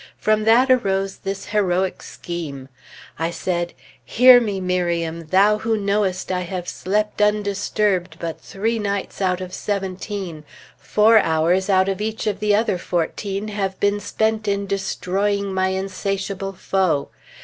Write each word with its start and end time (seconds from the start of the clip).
From 0.17 0.45
that 0.45 0.71
arose 0.71 1.17
this 1.17 1.45
heroic 1.45 2.01
scheme: 2.01 2.69
I 3.19 3.29
said, 3.29 3.73
"Hear 4.03 4.41
me, 4.41 4.59
Miriam, 4.59 5.27
thou 5.27 5.59
who 5.59 5.77
knowest 5.77 6.31
I 6.31 6.39
have 6.41 6.67
slept 6.67 7.21
undisturbed 7.21 8.17
but 8.19 8.41
three 8.41 8.79
nights 8.79 9.21
out 9.21 9.41
of 9.41 9.53
seventeen, 9.53 10.43
four 10.75 11.19
hours 11.19 11.69
out 11.69 11.87
of 11.87 12.01
each 12.01 12.25
of 12.25 12.39
the 12.39 12.55
other 12.55 12.79
fourteen 12.79 13.49
having 13.49 13.77
been 13.79 13.99
spent 13.99 14.47
in 14.47 14.65
destroying 14.65 15.53
my 15.53 15.67
insatiable 15.67 16.53
foe. 16.53 17.09